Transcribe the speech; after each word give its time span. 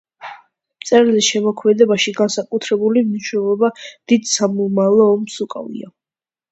მწერლის 0.83 1.27
შემოქმედებაში 1.33 2.13
განსაკუთრებული 2.21 3.07
მნიშვნელობა 3.11 3.73
დიდ 3.93 4.29
სამამულო 4.35 5.11
ომს 5.15 5.43
უკავია. 5.49 5.97